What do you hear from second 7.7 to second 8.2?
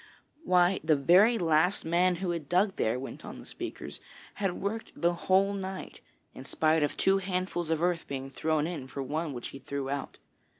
earth